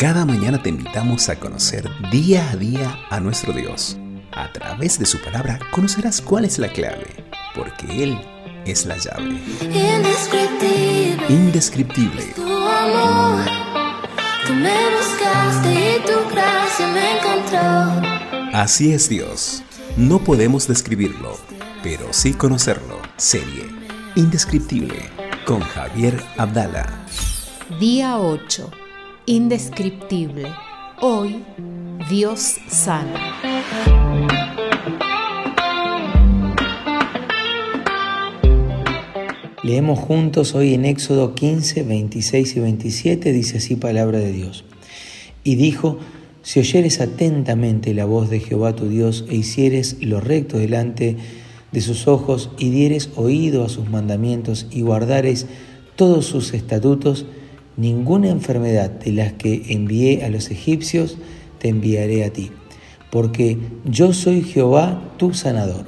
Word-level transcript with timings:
Cada 0.00 0.24
mañana 0.24 0.62
te 0.62 0.70
invitamos 0.70 1.28
a 1.28 1.38
conocer 1.38 1.86
día 2.10 2.48
a 2.48 2.56
día 2.56 2.98
a 3.10 3.20
nuestro 3.20 3.52
Dios. 3.52 3.98
A 4.32 4.50
través 4.50 4.98
de 4.98 5.04
su 5.04 5.20
palabra 5.20 5.58
conocerás 5.72 6.22
cuál 6.22 6.46
es 6.46 6.58
la 6.58 6.68
clave, 6.68 7.04
porque 7.54 8.04
Él 8.04 8.18
es 8.64 8.86
la 8.86 8.96
llave. 8.96 9.42
Indescriptible. 9.60 11.26
Indescriptible. 11.28 12.22
Tu 12.34 12.42
amor. 12.42 13.44
Tú 14.46 14.54
me 14.54 14.74
buscaste 14.96 15.68
y 15.68 16.00
tu 16.06 16.30
gracia 16.34 16.88
me 16.88 17.18
encontró. 17.18 18.58
Así 18.58 18.94
es 18.94 19.06
Dios. 19.06 19.62
No 19.98 20.18
podemos 20.18 20.66
describirlo, 20.66 21.36
pero 21.82 22.10
sí 22.12 22.32
conocerlo. 22.32 23.02
Serie 23.18 23.66
Indescriptible 24.14 25.10
con 25.44 25.60
Javier 25.60 26.24
Abdala. 26.38 27.04
Día 27.78 28.18
8. 28.18 28.79
Indescriptible. 29.30 30.48
Hoy, 31.00 31.44
Dios 32.10 32.56
sana. 32.66 33.36
Leemos 39.62 40.00
juntos 40.00 40.56
hoy 40.56 40.74
en 40.74 40.84
Éxodo 40.84 41.36
15, 41.36 41.84
26 41.84 42.56
y 42.56 42.58
27, 42.58 43.32
dice 43.32 43.58
así 43.58 43.76
palabra 43.76 44.18
de 44.18 44.32
Dios. 44.32 44.64
Y 45.44 45.54
dijo, 45.54 46.00
si 46.42 46.58
oyeres 46.58 47.00
atentamente 47.00 47.94
la 47.94 48.06
voz 48.06 48.30
de 48.30 48.40
Jehová 48.40 48.74
tu 48.74 48.88
Dios 48.88 49.26
e 49.28 49.36
hicieres 49.36 49.98
lo 50.00 50.20
recto 50.20 50.58
delante 50.58 51.16
de 51.70 51.80
sus 51.80 52.08
ojos 52.08 52.50
y 52.58 52.70
dieres 52.70 53.10
oído 53.14 53.64
a 53.64 53.68
sus 53.68 53.88
mandamientos 53.88 54.66
y 54.72 54.80
guardares 54.80 55.46
todos 55.94 56.26
sus 56.26 56.52
estatutos, 56.52 57.26
ninguna 57.76 58.28
enfermedad 58.28 58.90
de 58.90 59.12
las 59.12 59.32
que 59.32 59.62
envié 59.68 60.24
a 60.24 60.28
los 60.28 60.50
egipcios 60.50 61.18
te 61.58 61.68
enviaré 61.68 62.24
a 62.24 62.32
ti, 62.32 62.50
porque 63.10 63.58
yo 63.84 64.12
soy 64.12 64.42
Jehová 64.42 65.02
tu 65.16 65.34
sanador. 65.34 65.86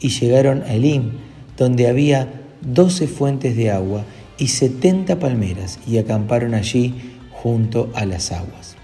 Y 0.00 0.08
llegaron 0.08 0.62
a 0.62 0.74
Elim, 0.74 1.12
donde 1.56 1.88
había 1.88 2.42
doce 2.60 3.06
fuentes 3.06 3.56
de 3.56 3.70
agua 3.70 4.04
y 4.38 4.48
setenta 4.48 5.18
palmeras, 5.18 5.78
y 5.86 5.98
acamparon 5.98 6.54
allí 6.54 6.94
junto 7.30 7.90
a 7.94 8.04
las 8.04 8.32
aguas. 8.32 8.76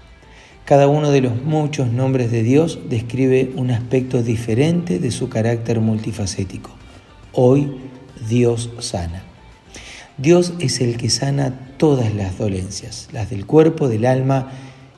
Cada 0.65 0.87
uno 0.87 1.11
de 1.11 1.21
los 1.21 1.43
muchos 1.43 1.91
nombres 1.91 2.31
de 2.31 2.43
Dios 2.43 2.79
describe 2.89 3.51
un 3.55 3.71
aspecto 3.71 4.23
diferente 4.23 4.99
de 4.99 5.11
su 5.11 5.27
carácter 5.27 5.81
multifacético. 5.81 6.71
Hoy 7.33 7.71
Dios 8.29 8.69
sana. 8.79 9.23
Dios 10.17 10.53
es 10.59 10.79
el 10.79 10.97
que 10.97 11.09
sana 11.09 11.70
todas 11.81 12.13
las 12.13 12.37
dolencias, 12.37 13.07
las 13.11 13.31
del 13.31 13.47
cuerpo, 13.47 13.89
del 13.89 14.05
alma 14.05 14.51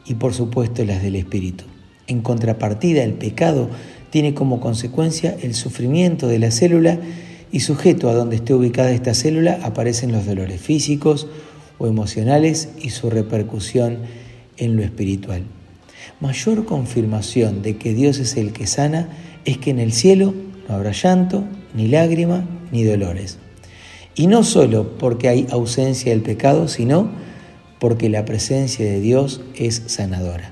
y 0.06 0.16
por 0.16 0.34
supuesto 0.34 0.84
las 0.84 1.02
del 1.02 1.16
espíritu. 1.16 1.64
En 2.08 2.20
contrapartida, 2.20 3.06
el 3.06 3.14
pecado 3.14 3.70
tiene 4.10 4.34
como 4.34 4.60
consecuencia 4.60 5.34
el 5.42 5.56
sufrimiento 5.56 6.28
de 6.28 6.40
la 6.40 6.52
célula 6.52 7.00
y 7.54 7.62
sujeto 7.62 8.10
a 8.10 8.14
donde 8.14 8.36
esté 8.36 8.54
ubicada 8.54 8.92
esta 8.92 9.14
célula 9.14 9.62
aparecen 9.64 10.12
los 10.12 10.26
dolores 10.26 10.60
físicos 10.60 11.30
o 11.78 11.88
emocionales 11.88 12.68
y 12.82 12.90
su 12.90 13.10
repercusión 13.10 14.00
en 14.58 14.76
lo 14.76 14.84
espiritual. 14.84 15.44
Mayor 16.20 16.66
confirmación 16.66 17.62
de 17.62 17.78
que 17.78 17.94
Dios 17.94 18.20
es 18.20 18.36
el 18.36 18.52
que 18.52 18.68
sana 18.68 19.08
es 19.46 19.58
que 19.58 19.70
en 19.70 19.80
el 19.80 19.94
cielo 19.94 20.34
no 20.68 20.76
habrá 20.76 20.92
llanto, 20.92 21.46
ni 21.74 21.88
lágrima, 21.88 22.44
ni 22.74 22.84
dolores. 22.84 23.38
Y 24.16 24.28
no 24.28 24.44
solo 24.44 24.98
porque 24.98 25.28
hay 25.28 25.48
ausencia 25.50 26.12
del 26.12 26.22
pecado, 26.22 26.68
sino 26.68 27.10
porque 27.80 28.10
la 28.10 28.26
presencia 28.26 28.86
de 28.86 29.00
Dios 29.00 29.42
es 29.56 29.84
sanadora. 29.88 30.52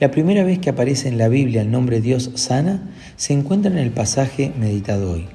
La 0.00 0.10
primera 0.10 0.44
vez 0.44 0.58
que 0.58 0.70
aparece 0.70 1.08
en 1.08 1.18
la 1.18 1.28
Biblia 1.28 1.62
el 1.62 1.70
nombre 1.70 2.00
Dios 2.00 2.30
sana 2.34 2.90
se 3.16 3.32
encuentra 3.32 3.70
en 3.70 3.78
el 3.78 3.90
pasaje 3.90 4.52
meditado 4.58 5.12
hoy. 5.12 5.28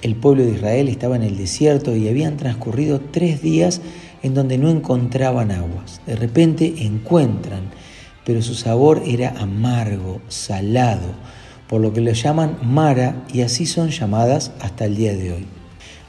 El 0.00 0.16
pueblo 0.16 0.44
de 0.44 0.52
Israel 0.52 0.88
estaba 0.88 1.14
en 1.14 1.22
el 1.22 1.36
desierto 1.36 1.94
y 1.94 2.08
habían 2.08 2.36
transcurrido 2.36 3.00
tres 3.00 3.42
días 3.42 3.80
en 4.22 4.34
donde 4.34 4.58
no 4.58 4.70
encontraban 4.70 5.52
aguas. 5.52 6.00
De 6.06 6.16
repente 6.16 6.74
encuentran, 6.78 7.70
pero 8.24 8.42
su 8.42 8.54
sabor 8.54 9.02
era 9.06 9.30
amargo, 9.38 10.20
salado, 10.28 11.14
por 11.68 11.80
lo 11.80 11.92
que 11.92 12.00
lo 12.00 12.12
llaman 12.12 12.58
Mara 12.62 13.24
y 13.32 13.42
así 13.42 13.66
son 13.66 13.90
llamadas 13.90 14.52
hasta 14.60 14.84
el 14.84 14.96
día 14.96 15.14
de 15.14 15.32
hoy. 15.32 15.61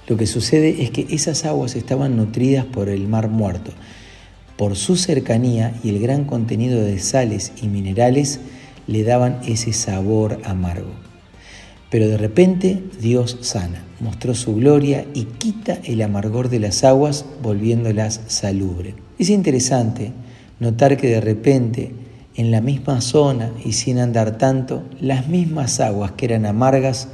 Lo 0.07 0.17
que 0.17 0.27
sucede 0.27 0.83
es 0.83 0.91
que 0.91 1.07
esas 1.09 1.45
aguas 1.45 1.75
estaban 1.75 2.17
nutridas 2.17 2.65
por 2.65 2.89
el 2.89 3.07
mar 3.07 3.29
muerto. 3.29 3.71
Por 4.57 4.75
su 4.75 4.95
cercanía 4.95 5.73
y 5.83 5.89
el 5.89 5.99
gran 5.99 6.25
contenido 6.25 6.81
de 6.81 6.99
sales 6.99 7.53
y 7.61 7.67
minerales 7.67 8.39
le 8.87 9.03
daban 9.03 9.39
ese 9.45 9.73
sabor 9.73 10.39
amargo. 10.43 10.91
Pero 11.89 12.07
de 12.07 12.17
repente 12.17 12.83
Dios 12.99 13.37
sana, 13.41 13.83
mostró 13.99 14.33
su 14.35 14.55
gloria 14.55 15.05
y 15.13 15.25
quita 15.25 15.79
el 15.83 16.01
amargor 16.01 16.49
de 16.49 16.59
las 16.59 16.83
aguas 16.83 17.25
volviéndolas 17.41 18.21
salubre. 18.27 18.95
Es 19.19 19.29
interesante 19.29 20.11
notar 20.59 20.97
que 20.97 21.07
de 21.07 21.21
repente 21.21 21.91
en 22.35 22.51
la 22.51 22.61
misma 22.61 23.01
zona 23.01 23.51
y 23.63 23.73
sin 23.73 23.99
andar 23.99 24.37
tanto, 24.37 24.83
las 24.99 25.27
mismas 25.27 25.79
aguas 25.79 26.13
que 26.13 26.25
eran 26.25 26.45
amargas 26.45 27.07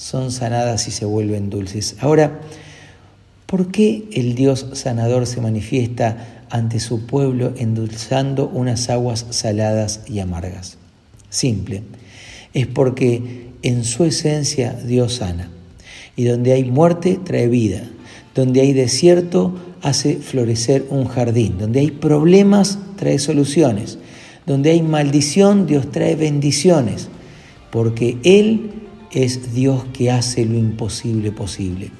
son 0.00 0.32
sanadas 0.32 0.88
y 0.88 0.92
se 0.92 1.04
vuelven 1.04 1.50
dulces. 1.50 1.96
Ahora, 2.00 2.40
¿por 3.44 3.70
qué 3.70 4.08
el 4.12 4.34
Dios 4.34 4.66
sanador 4.72 5.26
se 5.26 5.42
manifiesta 5.42 6.46
ante 6.48 6.80
su 6.80 7.04
pueblo 7.04 7.52
endulzando 7.58 8.48
unas 8.48 8.88
aguas 8.88 9.26
saladas 9.28 10.00
y 10.08 10.20
amargas? 10.20 10.78
Simple, 11.28 11.82
es 12.54 12.66
porque 12.66 13.50
en 13.62 13.84
su 13.84 14.04
esencia 14.04 14.72
Dios 14.72 15.16
sana. 15.16 15.50
Y 16.16 16.24
donde 16.24 16.54
hay 16.54 16.64
muerte 16.64 17.20
trae 17.22 17.48
vida. 17.48 17.82
Donde 18.34 18.62
hay 18.62 18.72
desierto 18.72 19.54
hace 19.82 20.16
florecer 20.16 20.86
un 20.88 21.04
jardín. 21.04 21.58
Donde 21.58 21.80
hay 21.80 21.90
problemas 21.90 22.78
trae 22.96 23.18
soluciones. 23.18 23.98
Donde 24.46 24.70
hay 24.70 24.80
maldición 24.80 25.66
Dios 25.66 25.90
trae 25.90 26.16
bendiciones. 26.16 27.08
Porque 27.70 28.16
Él 28.24 28.80
es 29.12 29.54
Dios 29.54 29.84
que 29.92 30.10
hace 30.10 30.44
lo 30.44 30.56
imposible 30.56 31.32
posible. 31.32 31.90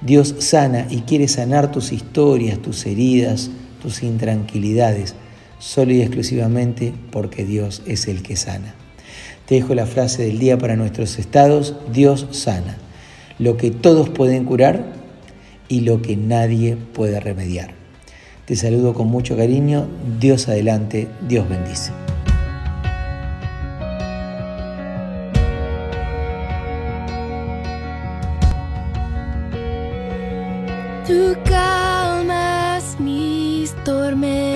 Dios 0.00 0.34
sana 0.38 0.86
y 0.90 1.00
quiere 1.00 1.28
sanar 1.28 1.72
tus 1.72 1.92
historias, 1.92 2.60
tus 2.60 2.86
heridas, 2.86 3.50
tus 3.80 4.02
intranquilidades, 4.02 5.14
solo 5.58 5.92
y 5.92 6.02
exclusivamente 6.02 6.92
porque 7.10 7.44
Dios 7.44 7.82
es 7.86 8.08
el 8.08 8.22
que 8.22 8.36
sana. 8.36 8.74
Te 9.46 9.56
dejo 9.56 9.74
la 9.74 9.86
frase 9.86 10.24
del 10.24 10.38
día 10.38 10.58
para 10.58 10.76
nuestros 10.76 11.18
estados, 11.18 11.76
Dios 11.92 12.26
sana, 12.30 12.78
lo 13.38 13.56
que 13.56 13.70
todos 13.70 14.08
pueden 14.08 14.44
curar 14.44 14.92
y 15.68 15.80
lo 15.80 16.02
que 16.02 16.16
nadie 16.16 16.76
puede 16.76 17.18
remediar. 17.18 17.74
Te 18.44 18.56
saludo 18.56 18.92
con 18.92 19.08
mucho 19.08 19.36
cariño, 19.36 19.86
Dios 20.20 20.48
adelante, 20.48 21.08
Dios 21.28 21.48
bendice. 21.48 21.92
Tú 31.06 31.36
calmas 31.44 32.96
mis 33.00 33.74
tormentas, 33.84 34.51